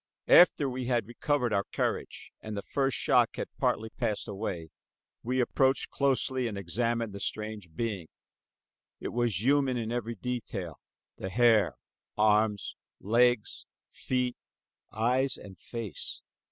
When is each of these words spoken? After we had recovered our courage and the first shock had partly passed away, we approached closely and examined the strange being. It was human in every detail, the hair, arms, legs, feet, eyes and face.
After 0.27 0.67
we 0.67 0.85
had 0.85 1.05
recovered 1.05 1.53
our 1.53 1.65
courage 1.71 2.33
and 2.41 2.57
the 2.57 2.63
first 2.63 2.97
shock 2.97 3.35
had 3.35 3.55
partly 3.59 3.91
passed 3.91 4.27
away, 4.27 4.69
we 5.21 5.39
approached 5.39 5.91
closely 5.91 6.47
and 6.47 6.57
examined 6.57 7.13
the 7.13 7.19
strange 7.19 7.75
being. 7.75 8.07
It 8.99 9.09
was 9.09 9.43
human 9.43 9.77
in 9.77 9.91
every 9.91 10.15
detail, 10.15 10.79
the 11.19 11.29
hair, 11.29 11.75
arms, 12.17 12.75
legs, 12.99 13.67
feet, 13.91 14.35
eyes 14.91 15.37
and 15.37 15.55
face. 15.55 16.23